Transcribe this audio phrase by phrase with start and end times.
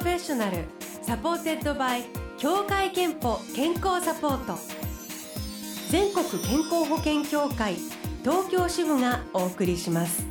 [0.00, 0.64] Professional
[1.02, 2.04] supported by
[2.38, 4.58] 協会けんぽ健康サポート。
[5.90, 7.74] 全国健康保険協会
[8.22, 10.24] 東京支部がお送りします。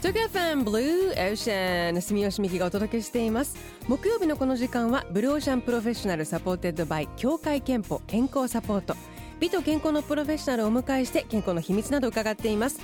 [0.00, 3.56] 東京 FM Blue Ocean 住吉美紀がお届けしています。
[3.88, 8.94] 木曜日のこの時間は Blue Ocean Professional supported by 協会けんぽ健康サポート。
[9.40, 12.78] 美と健康のプロフェッショナルをお迎えして健康の秘密など伺っています。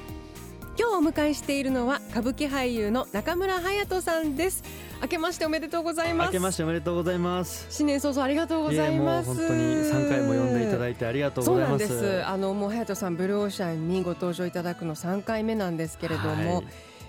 [0.81, 4.65] 今日お迎えしているのは歌舞伎俳優の中村隼人さんです。
[5.03, 6.29] 明けましておめでとうございます。
[6.29, 7.67] 明けましておめでとうございます。
[7.69, 9.27] 新年早々ありがとうございます。
[9.27, 11.87] 本当に三回も呼んでいただいてありがとうございます。
[11.87, 12.27] そうなんです。
[12.27, 16.67] あのもう隼人さんブルーオーシャンにご登場いただくの三回目なんですけれども、はい、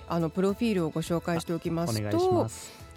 [0.09, 2.49] あのプロフィールをご紹介しておきますと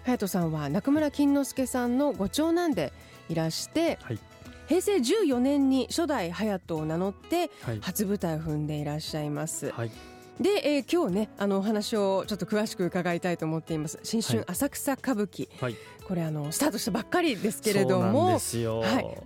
[0.03, 2.91] 隼人さんは中村金之助さんのご長男で
[3.29, 4.19] いらして、はい。
[4.67, 7.49] 平成14年に初代隼人を名乗って
[7.79, 9.91] 初舞台を踏んでいらっしゃいます、はい、
[10.39, 13.99] で、えー、今日ねあのお話をちょっと詳しく伺いたいと思っています。
[14.03, 18.37] 新春浅草歌舞伎、はい、これあのスタートしたばっかりですけれどもはい、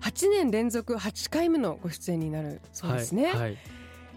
[0.02, 3.26] 8年連続8回目のご出演になるそうですね。
[3.26, 3.36] はい。
[3.38, 3.58] はい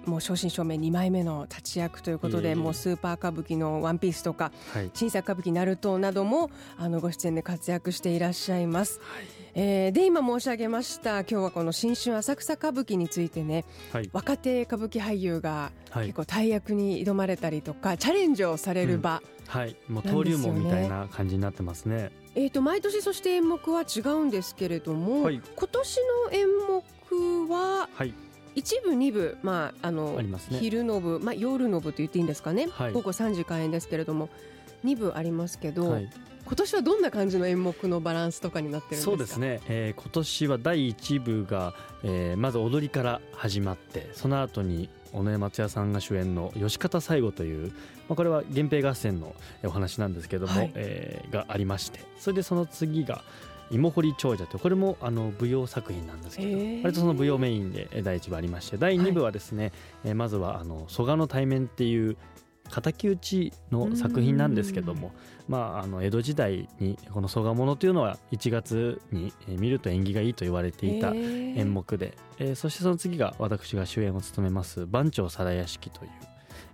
[0.06, 4.52] もう正真正銘2枚目の立ち役ということでもうスーパー歌舞伎の「ワンピースとか、
[4.94, 9.00] 新作歌舞伎ナルトなどもあのご出演で活躍していらっしゃいます。
[9.02, 9.42] はい。
[9.54, 19.20] えー、で今申し上げました今日はこの新春浅草歌舞伎についてね、はい、若手歌舞伎俳優が結構大役に挑まれたりとか、はい、チャレンジをされる場、
[19.54, 19.76] うん、はい。
[19.88, 22.12] もう登竜門みたいな感じになってますね。
[22.34, 26.46] えーと、毎年そして演目は違うんですけれども、はい、今年の演
[27.46, 28.14] 目は、はい
[28.54, 34.28] 一部二部、まああの、ね、昼の部、まあ、夜の部と言っていいんですかね、はい、午後3時開演ですけれども
[34.82, 36.10] 二部ありますけど、はい、
[36.44, 39.10] 今年はどんな感じの演目のバランスとかになってるんですか？
[39.10, 47.68] そうですね、えー、今年は第一部が、えー、まず踊りから始まってその後に尾上松也さんが主演の「吉方最後」という、
[48.08, 53.22] まあ、これは源平合戦のお話なんですけども、はい、えー、がありましてそれでその次が
[53.72, 59.72] 「芋掘り長者」とこれもあの舞踊作品なんですけど割とその舞踊メインで第1部ありまして第2部はですね、
[60.04, 62.16] はい、まずはあの蘇我の対面っていう
[62.80, 65.12] 敵討ちの作品なんですけども、
[65.46, 76.10] まあ、あの江戸時代にこの曽我物というのは1月に見ると縁起がいいと言われていた演目で、えー、そしてその次が私が主演を務めます番長皿屋敷という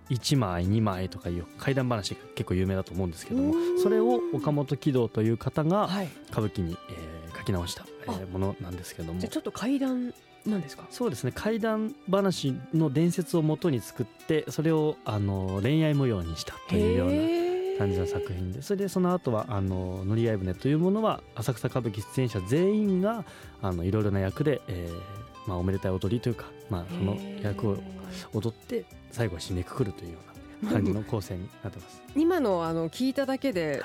[0.09, 5.89] 1枚2枚とかいう怪談話が結構有名だと思うんですけどもそれを岡本喜道という方が
[6.31, 7.85] 歌舞伎に、えー、書き直した
[8.31, 9.21] ものなんですけども。
[9.21, 10.13] ちょっと怪談
[10.45, 10.85] なんですか？
[10.89, 17.11] そうですね怪談話の伝説をもとに作ってそれをあの恋愛模様にしたというよう
[17.73, 23.25] な感じの作品でそれでその後はあの乗り合い船というものは浅草歌舞伎出演者全員が
[23.61, 27.77] あのいろいろな役で、えーまあ、おめでたい踊りというか、まあ、その役を
[28.33, 30.19] 踊って最後締めくくるというよ
[30.61, 32.01] うな感じの構成になってます。
[32.15, 33.81] 今のあの聞いただけで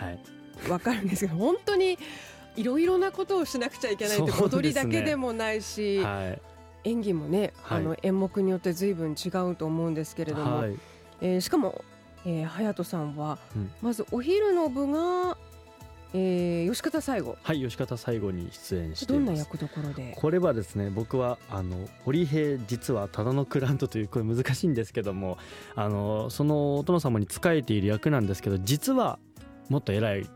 [0.68, 1.98] わかるんですけど、はい、本当に
[2.56, 6.36] いろいろなことをしなくちゃいけないって、踊りだけでもないし、は
[6.84, 10.78] い、演技もね、はい、あの演目によって随分違うと思うんですけれども、はい、
[11.22, 11.82] えー、しかも、
[12.26, 15.38] えー、隼人さんは、うん、まずお昼の部が
[16.16, 17.36] えー、吉方最後。
[17.42, 20.14] はい吉方最後に出演してどんな役どころで？
[20.16, 25.38] これはですね僕はあの織平実はただのクラントというこれ難しいんですけども
[25.74, 29.18] あのそのお殿様に仕えている役なんですけど実は
[29.68, 30.26] もっと偉い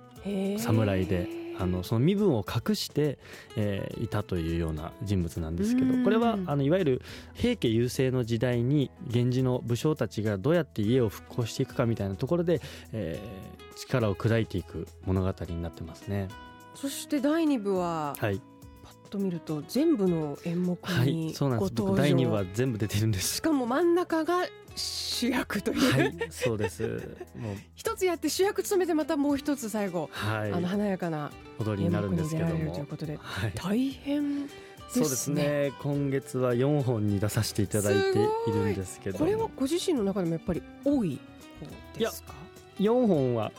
[0.59, 1.29] 侍で
[1.59, 3.19] あのその身分を隠して、
[3.57, 7.03] えー、いたというような人物なんですけどこれはあのいわゆる
[7.35, 12.61] 平家優勢の時代に源氏の武将たちがどうやって家を復興していくかみたいなところで、
[12.93, 16.29] えー、力を砕いていく物語になってますね。
[16.75, 18.41] そして第2部は、はい、
[19.09, 21.75] と見ると全部の演目にはい、そうなんです。
[21.75, 23.37] 第2部は全部出てるんです。
[23.37, 24.47] しかも真ん中が
[24.77, 26.83] 主役という、はい、そうです。
[27.37, 27.57] もう。
[27.75, 32.73] 一つやって主役務めてまたもう一つ最後、はい、あの華やかな踊りになるんですけども。
[32.73, 34.49] ということで、はい、大変、ね、
[34.89, 35.73] そうですね。
[35.83, 38.53] 今月は4本に出させていただいてい。
[38.53, 41.19] るんですけどこれはご自身の中でもやっぱり多い
[41.61, 42.33] 方ですか？
[42.79, 43.51] いや4本は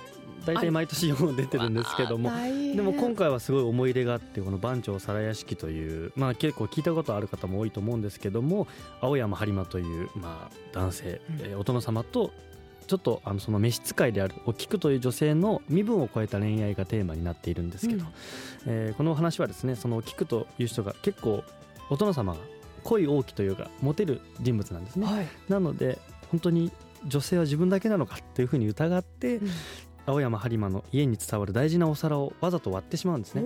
[0.45, 2.31] 大体毎年4本出てるんですけども
[2.75, 8.67] でも今回はすごい思い入れがあってこの番長皿屋敷というまあ結構聞いたことある方も多いと思うんですけども
[9.01, 11.21] 青山播磨というまあ男性、
[11.51, 12.31] うん、お殿様と
[12.87, 18.11] ちょっとあのその召使いであるお菊という女性の身分を超えた恋愛がテーマになっているんですけど、うん、
[18.65, 21.43] えー、この話はですねそのお菊という人が結構
[21.91, 22.39] お殿様が
[22.83, 25.99] 恋多きというかモテる人物なんですね、はい、なので
[26.31, 26.71] 本当に
[27.05, 29.49] 女性は自分だけなのかっていうふうに疑って、うん、
[30.09, 33.43] 青山播磨の家に伝わる大事なお皿をわざと割ってしまうんですね。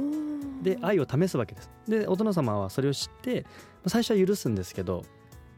[0.62, 1.70] で愛を試すわけです。
[1.88, 3.46] でお殿様はそれを知って
[3.88, 5.04] 最初は許すんですけど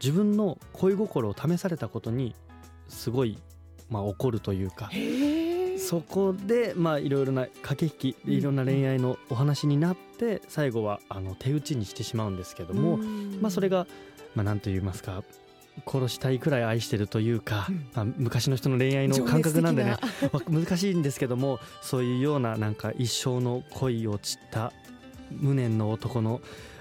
[0.02, 2.34] 自分の恋心を試されたことに
[2.88, 3.38] すごい
[3.90, 4.90] まあ、怒るというか
[5.78, 12.96] そこでまあいろいろな駆け引きいろんな恋愛のお話になって最後はあの手打ちにしてしまうんですけども、
[13.40, 13.86] まあ、それが
[14.34, 15.22] まあ何と言いますか
[15.84, 19.96] 殺したいくらい愛してるというか、まあ、昔の人の恋愛の感覚なんでね、
[20.32, 24.72] まあ、難しいんですけどもそういうようななんか一生の恋を散った
[25.30, 26.40] 無念の男の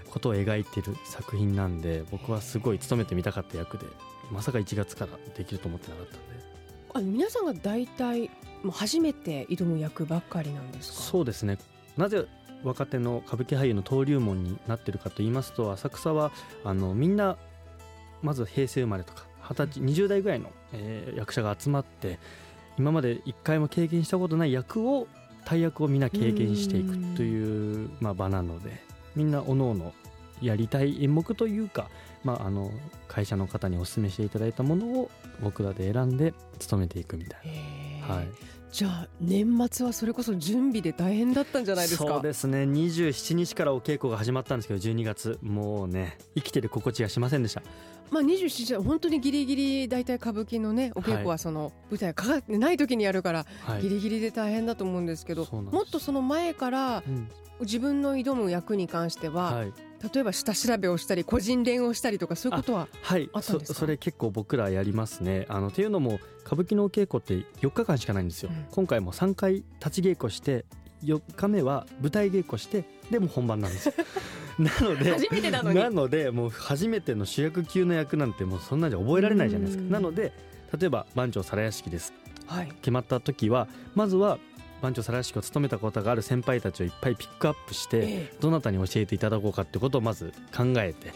[0.10, 3.86] ことを描いている作品なんで僕はすごい勤めてみたかった役で
[4.32, 6.46] まさか1月からできると思ってなかったんで。
[6.94, 8.30] あの皆さんが大体
[8.64, 10.98] もう初めて挑む役ばっかりなんですか？
[10.98, 11.58] そうですね。
[11.98, 12.26] なぜ
[12.64, 16.32] 若手の歌舞伎俳優の登竜門になってるかと言いますと浅草は
[16.64, 17.38] あのみんな
[18.26, 22.20] まず平成生まれとか二十歳20代ぐらいの、えー、役者が集まって
[22.78, 25.08] 今まで一回も経験したことない役を
[25.46, 28.82] 大役をみんな経験していくというまあ、場なので
[29.16, 29.94] みんなおのおの
[30.42, 31.90] やりたい演目というか、
[32.24, 32.72] まあ、あの
[33.08, 35.12] 会社の方にお勧めしていただいたものを
[35.42, 37.95] 僕らで選んで務めていくみたいな。
[38.08, 38.28] はい。
[38.72, 42.16] じゃあ年末はそれこそ準備で大変だったんじゃないですか？
[42.16, 42.64] そうですね。
[42.64, 45.40] 27日からお稽古が始まったんですけど12月。
[45.42, 47.62] もうね生きてる心地がしませんでした。
[48.12, 53.46] まあ27日は本当にギリギリ大体歌舞伎のねお稽古はその舞台かかってない時にやるから
[53.82, 57.02] ギリギリで大変だと思うんですけど、はい、もっとその前から
[57.62, 59.74] 自分の挑む役に関しては、はい
[60.14, 63.30] 例えば下調べをしたり個人練をしたりとかそういうことははい。
[63.42, 65.46] そそれ結構僕らやりますね。
[65.50, 70.66] あのっていうのも歌舞伎のお稽古って4日間しかないんですよ、うん、今回も3回立ち稽古して
[71.04, 73.90] 4日目は舞台稽古してでも本番なんです。
[73.90, 73.94] よ
[74.60, 75.80] なので初めてなのに。
[75.80, 79.84] なのでもう初めての主役級の役なんてもうそんなんじゃ覚えられないじゃないですか。
[79.92, 80.34] なので
[80.78, 82.14] 例えば番長皿屋敷です、
[82.48, 84.40] はい、決まった時はまずは
[84.82, 91.12] 番長皿屋敷を務めたことがある先輩たちをいっぱいピックアップして、どなたに教えていただこうかってことをまず考えて、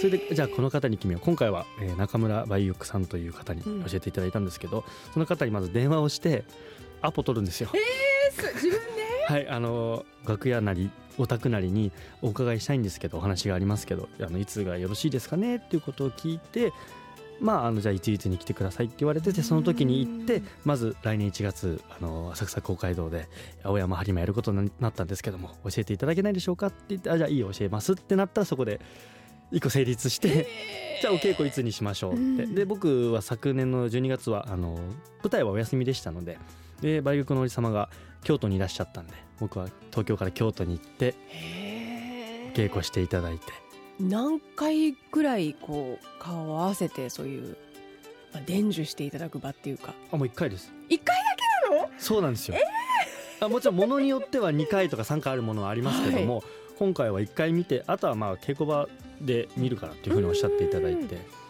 [0.00, 6.44] それでじゃあこの方に決めよう今回は、え中村梅玉さんという方に教えていただいたんですけど、その方にまず電話をして
[7.00, 7.70] アポ取るんですよ。
[7.74, 9.02] えー、自分で？
[9.28, 11.92] はいあの楽屋なりお宅なりに
[12.22, 16.72] お伺いしたいんですけどお話がありますけどあのいつがよろしいですかねっていうことを聞いて
[17.42, 23.28] まあ、あのじゃあいついつに来てくださいって言われててその時に行ってまず来年1月あの浅草公会堂で
[23.64, 28.80] 青山播磨やることになったんですけども教えていただけないでしょうかって言ってあじゃあいいよ教えますってなったらそこで
[29.50, 30.46] 一個成立して、
[31.02, 32.46] じゃあお稽古いつにしましょうって。
[32.46, 34.78] で僕は昨年の12月はあの
[35.22, 36.38] 舞台はお休みでしたので
[36.80, 37.90] で梅玉のおじ様が
[38.24, 41.14] 京都にいらっしゃったんで僕は東京から京都に行って
[42.54, 43.61] 稽古していただいて
[44.02, 47.56] 何回ぐらいこう顔を合わせてそういう、
[48.32, 49.94] まあ、伝授していただく場っていうか。
[50.10, 50.72] あもう1回です。
[50.88, 51.36] 1回だ
[51.70, 51.88] けなの？
[51.98, 56.44] そうなんですよ、えー、あもちろんものによっては2回とか3回あるものはありますけども、はい、
[56.78, 58.88] 今回は1回見てあとはまあ稽古場
[59.20, 61.42] で見るからっていうふうにおっしゃっていただいて。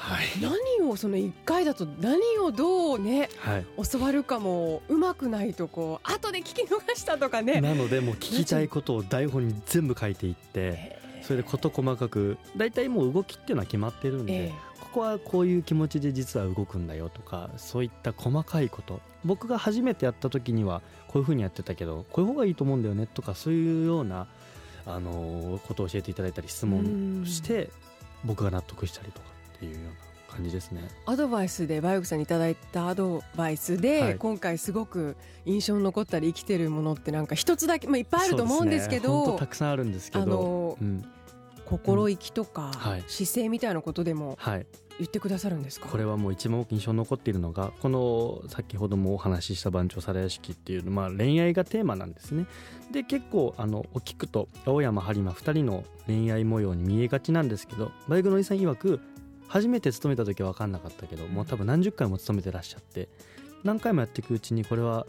[0.00, 7.60] はい、何をその1回だと何をどうね、はい、教わるかもうまくないとこう後で聞き逃したとかね。
[7.60, 19.00] なのでもう聞きたいことを台本に全部書いていってそれで事細かく大体もう動きっていうのは決まってるんで、えここはこういう気持ちで実は動くんだよとかそういった細かいこと。
[19.24, 24.26] 僕が初めてやった時にはこういうふうにやってたけどこういう方がいいと思うんだよねとかそういうような
[24.86, 27.70] あのことを教えていただいたり質問して
[28.24, 29.90] 僕が納得したりとかっていうような
[30.30, 30.82] 感じですね。
[31.06, 40.22] アドバイスでバイオクさんにいただいたアドバイスで、はい、今回すごく印象に残ったり生きてるものってなんか一つだけ、まあ、いっぱいあると思うんですけど、ね、たくさんあるんですけど。
[40.22, 41.04] あの、うん、
[41.64, 42.72] 心意気とか、
[43.06, 44.66] 姿勢みたいなことでも、はい。
[44.98, 45.88] 言ってくださるんですか？
[45.88, 52.44] これはもう一番印象に残っているのがこの先ほどもお話しした番長皿屋敷っていうまあ、恋愛がテーマなんですね。
[52.92, 59.00] で結構あのお聞くと青山播磨2人の恋愛模様に見えがちなんですけどバイクのおじさん曰く
[59.50, 63.08] 初めて勤めた時は分かんなかったけどもう多分何十回も勤めてらっしゃって
[63.64, 65.06] 何回もやっていくうちにこれは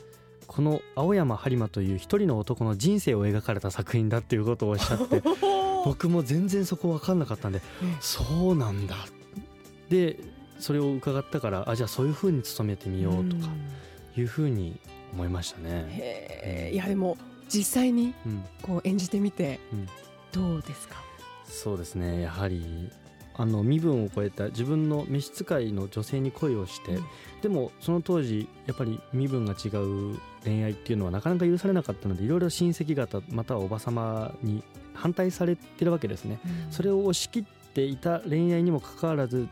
[0.48, 5.22] この青山播磨という一人の男の人生を描かれた作品だっていうことをおっしゃって
[5.86, 7.62] 僕も全然そこ分かんなかったんで、
[8.02, 8.96] そうなんだ。
[9.90, 10.20] で
[10.60, 13.48] それを伺ったからあじゃあそういうふうに勤めてみようとか
[14.16, 14.80] いうふうに
[15.14, 16.72] 思いましたね。
[16.74, 17.18] いやでも
[17.48, 18.14] 実際に
[18.62, 19.60] こう演じてみて
[20.32, 21.02] どうですか、
[21.48, 22.22] うん、そうですね。
[22.22, 22.92] やはり
[23.42, 27.04] あの身分を超えた自分の召使いの女性に恋をして、うん、
[27.42, 37.44] でもその当時やっぱり身分が違う恋愛っていうのはなかなか許されなかったのでいろいろ親戚方またはおば様に反対されてるわけですね、うん、それを押し切っ
[37.74, 39.48] ていた恋愛にもかかわらず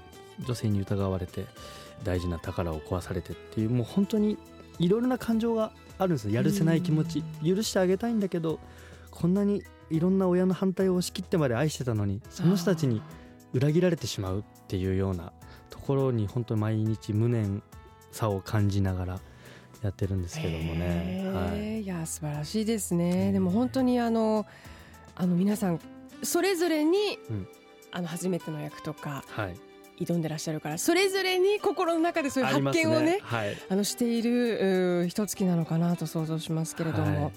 [0.45, 1.45] 女性に疑われて
[2.03, 4.37] 大事な宝を壊されてっていうもう本当に
[4.77, 8.59] いろいろな感情があるんですやるせない気持ち、許してあげたいんだけど
[9.09, 13.01] こんなにいろんな親の反対を押し切ってまで愛してたのにその人たちに
[13.53, 15.31] 裏切られてしまうっていうような
[15.69, 17.63] ところに本当に毎日無念
[18.11, 19.19] さを感じながら
[19.81, 24.45] やってるんですけどもね、はい、いや素晴らしいですね、でも本当にあの
[25.15, 25.79] あの皆さん
[26.23, 27.47] それぞれに、うん、
[27.91, 29.55] あの初めての役とか、はい、
[30.03, 33.19] 挑んでらっしゃるからそれぞれに心の中でそういう発見をね、ね。
[33.21, 37.33] はい、あのしている一月なのかなと想像しますけれども、はい、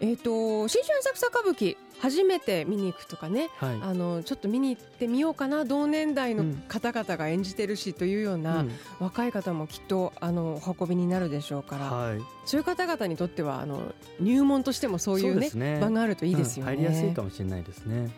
[0.00, 18.10] えっ、ー、と新春浅草歌舞伎初めて見に行くとかね、はい、あのちょっと見に行ってみようかな同年代の方々が演じてるしというような、うん、若い方もきっとあのお運びになるでしょうから、はい、そういう方々にとってはあの入門としてもそういうね、ね、場があるといいですよね、うん、入りやすいかもしれないですね。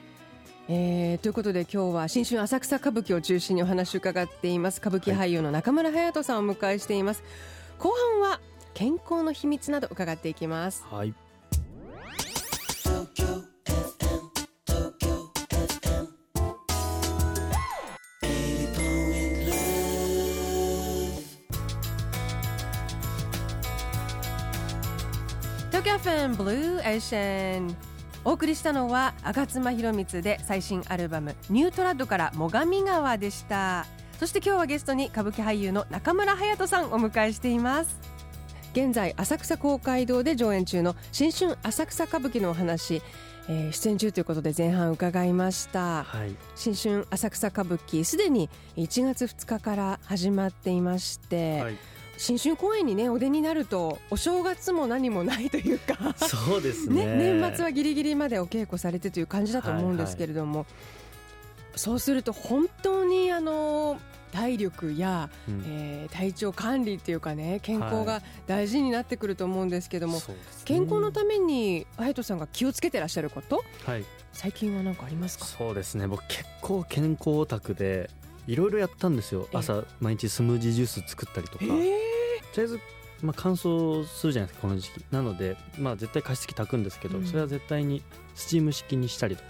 [0.70, 4.80] えー、ということで今日は新春浅草歌舞伎を中心にお話を伺っています。
[4.80, 7.22] 歌舞伎俳優の中村隼人さんをお迎えしています。
[7.78, 8.40] 後半は
[8.74, 10.84] 健康の秘密など伺っていきます。
[10.90, 11.14] はい
[25.78, 27.76] 東京フェンブルーエーシャン
[28.24, 33.86] お送りしたのは吾妻弘光で最新アルバム「ニュートラッド」から「最上川」でした。
[34.18, 37.96] そして今日はゲストに歌舞伎俳優の中村隼人さんをお迎えしています。
[38.72, 43.00] 現在浅草公会堂で上演中の新春浅草歌舞伎のお話
[43.50, 51.78] えー、出演中ということで前半伺いました、はい、新春浅草歌舞伎すでに1月2日から始まっていまして、はい
[52.18, 56.14] 新春公演にねお出になるとお正月も何もないというか。
[56.16, 57.06] そうですね。
[57.06, 63.98] 年末はギリギリまでお稽古されてという感じだと思うんですけれども、はいはい、そうすると本当にあの
[64.32, 70.24] 体力や、うん、えー、体調管理っていうかね健康が大事になってくると思うんですけども、はい、
[70.66, 75.46] 健康のために隼人さんが気をつけてらっしゃること、はい、最近は何かありますか？
[75.46, 76.06] そうですね。
[76.06, 78.10] 僕結構健康オタクで
[78.48, 79.46] いろいろやったんですよ。
[79.52, 81.82] 朝毎日スムージージュース作ったりとか、えー、とり
[82.58, 82.80] あえず、
[83.22, 85.04] まあ、乾燥するじゃないですかこの時期。
[85.10, 88.02] なので、まあ、絶対加湿器炊くんですけど、うん、それは絶対に
[88.34, 89.48] スチーム式にしたりとか。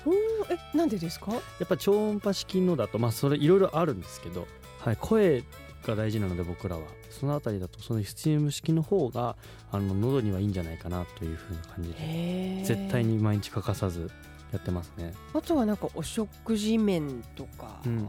[0.51, 1.33] えなんでですか？
[1.33, 4.49] やっぱ超音波式のだと、まあ、それいろいろあるんですけど、
[4.81, 5.45] はい、声
[5.87, 6.83] が大事なので僕らは。
[7.11, 9.37] そのあたりだとそのスチーム式の方が
[9.73, 12.63] あの喉にはいいんじゃないかなというふうな感じで。
[12.65, 14.11] 絶対に毎日欠かさず
[14.53, 15.15] やってますね。
[15.35, 18.09] あとはなんかお食事面とか、うん、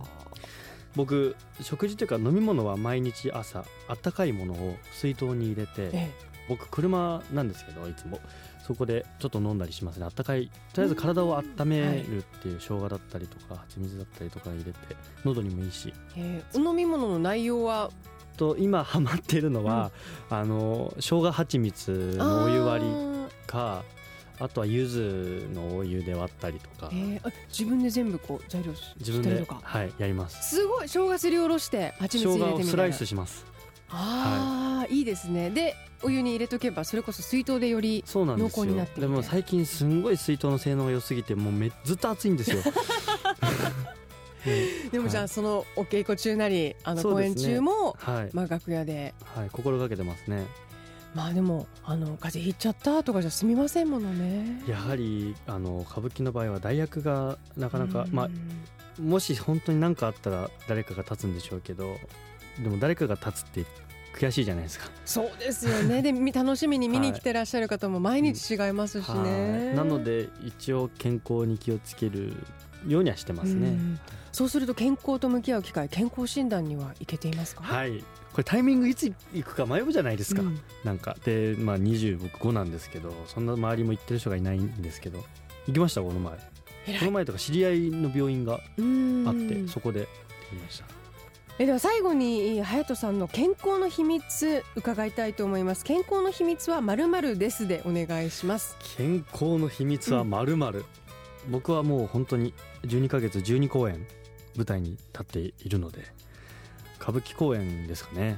[0.99, 6.11] 僕食事というか飲み物は毎日朝あったかいものを水筒に入れて、ええ、
[6.49, 8.19] 僕車なんですけどいつも。
[8.67, 10.05] そこでちょっと飲んだりしますね。
[10.05, 10.51] あったかい。
[10.73, 14.77] とりあえず体を温めるっていう、生姜だったりとか蜂蜜だったりとか入れて
[15.25, 17.89] 喉にもいいし、えー、お飲み物の内容は？
[18.37, 19.91] と今ハマっているのは、
[20.29, 22.91] うん、あの生姜蜂蜜のお湯割り
[23.47, 23.83] か
[24.39, 30.55] あとは柚子のお湯で割ったりとか、えー、自分で全部こう材料自分ではいやります。
[30.55, 33.45] すごい生姜すりおろして蜂蜜入れてみた生姜をスライスします。
[33.89, 35.49] ああ、はい、いいですね。
[35.49, 42.57] でお湯に入れとけばそれこそ水筒でより濃厚になってでも最近すんごい水筒の性能が良すぎてもうめずっと熱いんですよ。
[44.91, 50.45] でもじゃあそのお稽古中なりあの公演中も、はい、まあ楽屋で、はい、心がけてますね
[51.15, 54.61] まあでもあの風邪ひいちゃったとかじゃ済みませんものね。
[54.67, 58.29] やはりあの歌舞伎の場合は代役がなかなか、まあ、
[59.01, 61.95] もし本当に何かあったら誰かが立つんでしょうけど
[62.61, 63.65] でも誰かが立つって
[64.15, 64.89] 悔しいじゃないですか。
[65.05, 66.01] そうですよね。
[66.03, 72.35] で楽しみに見に来てらっしゃる方も毎日違いますしね、はい、なので一応健康に気をつける
[72.87, 73.71] ようにはしてますね、う
[74.31, 77.63] そうすると健康と向き合う機会健康診断にはいけていますか？
[77.63, 78.03] はい。
[78.31, 81.17] これタイミングいつ行くか迷うじゃないですか、うん、なんか。
[81.25, 85.23] でまあ20僕5なんですけどそんな周りも行ってる人がいないんですけど。
[85.67, 86.37] 行きましたこの前。
[86.99, 88.59] この前とか知り合いの病院があっ
[89.35, 90.07] てそこで
[90.51, 90.85] 行きました。
[91.61, 95.83] えでは最後に隼人さんの健康の秘密伺いたいと思います。
[95.83, 98.77] 健康の秘密はまるまるですでお願いします。
[98.97, 100.85] 健康の秘密はまるまる
[101.47, 102.53] 僕はもう本当に
[102.83, 104.05] 12ヶ月12公演
[104.55, 106.05] 舞台に立っているので
[107.01, 108.37] 歌舞伎公演ですかね。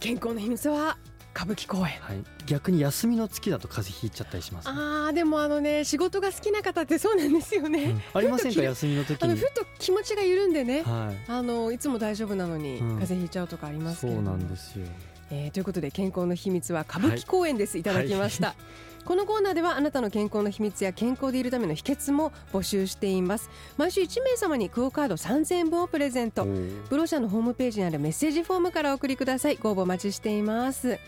[0.00, 0.98] 健康の秘密は
[1.34, 8.62] 歌舞伎公演、はい、逆に休みの月だと風邪ひいちゃったりします、ね、ああでもあのね仕事が好きな方ってそうなんですよね、うん、ありませんか？
[8.62, 9.36] 休みの時に。
[9.36, 14.86] ふと気持ちが緩んでね、はい、あのいつも大丈夫なのに風邪ひいちゃうとかありますけど、そうなんですよ、
[15.30, 17.84] えー、ということで健康の秘密は歌舞伎公演です、はい、い。
[17.84, 18.54] ただきました、は
[18.89, 23.50] いこのコーナーではあなたの健康の秘密や健康でいるための秘訣も募集しています。
[23.76, 26.46] 毎週1名様にクオカード3000円分をプレゼント。
[26.88, 29.56] ブロシャのホームページにあるメッセージフォームからお送りください。
[29.56, 30.98] ご応募お待ちしています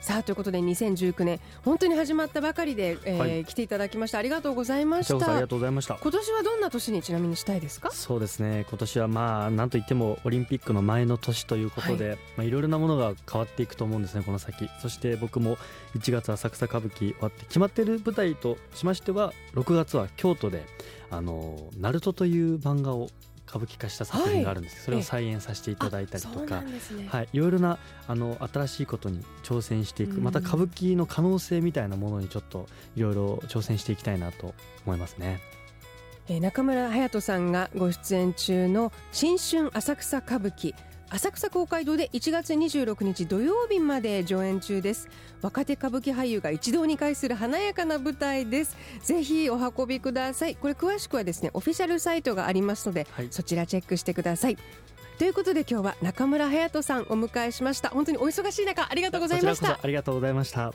[0.00, 5.16] さあということで2019年本当に始まったばかりで、えー、はい、来ていただきましてありがとうございました。
[5.16, 5.98] ありがとうございました。
[6.00, 7.90] 今年はどんな年にちなみにしたいですか？
[7.90, 8.66] そうですね。
[8.68, 12.18] 今年はまあなんといってもオリンピックの前の年ということで、はい。
[12.36, 14.68] まあ、いろいろなものが変わっていくと思うんですねこの先。
[14.80, 15.56] そして僕も
[15.96, 20.64] 1月浅草歌舞伎終わって決まっている舞台としましては6月は京都で
[21.10, 23.08] あのナルトという漫画を
[23.48, 35.40] 歌舞伎化した作品があるんです、はい、それを再演させていただいたりとか、ね、はい、いろいろなあの新しいことに挑戦していく、また歌舞伎の可能性みたいなものにちょっといろいろ挑戦していきたいなと思いますね。
[36.28, 40.74] え中村隼人さんがご出演中の新春浅草歌舞伎
[41.08, 45.08] 浅草公会堂で1月26日土曜日まで上演中です。
[45.40, 48.76] 若手歌舞伎俳優が一堂に会する華やかな舞台です。
[49.02, 50.56] ぜひお運びください。
[50.56, 54.58] これ詳しくはですねオフィシャルサイトがありますので、はい、そちらチェックしてください。
[55.18, 57.90] ということで今日は中村隼人さんお迎えしました。
[57.90, 59.78] 本当にお忙しい中ありがとうございました。
[59.82, 60.74] ありがとうございました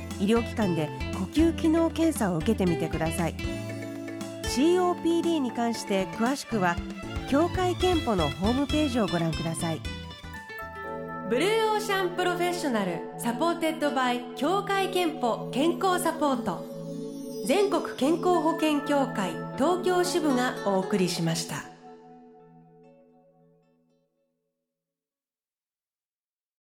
[0.21, 3.35] 医療機関で呼吸機能検査を受けてみてください。
[4.43, 6.75] COPD に関して詳しくは
[7.29, 9.81] 協会けんぽのホームページをご覧ください。
[11.29, 16.65] Blue Ocean Professional supported by 協会けんぽ健康サポート。
[17.47, 21.70] 全国健康保険協会東京支部がお送りしました。